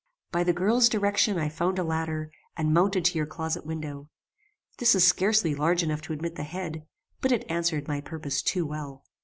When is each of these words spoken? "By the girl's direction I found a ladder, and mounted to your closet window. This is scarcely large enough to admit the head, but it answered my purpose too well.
"By 0.31 0.43
the 0.43 0.51
girl's 0.51 0.89
direction 0.89 1.37
I 1.37 1.47
found 1.47 1.77
a 1.77 1.83
ladder, 1.83 2.31
and 2.57 2.73
mounted 2.73 3.05
to 3.05 3.17
your 3.19 3.27
closet 3.27 3.67
window. 3.67 4.09
This 4.79 4.95
is 4.95 5.05
scarcely 5.05 5.53
large 5.53 5.83
enough 5.83 6.01
to 6.01 6.13
admit 6.13 6.33
the 6.37 6.43
head, 6.43 6.87
but 7.21 7.31
it 7.31 7.45
answered 7.47 7.87
my 7.87 8.01
purpose 8.01 8.41
too 8.41 8.65
well. 8.65 9.03